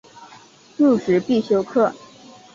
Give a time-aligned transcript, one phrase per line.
[0.77, 1.93] 入职必修课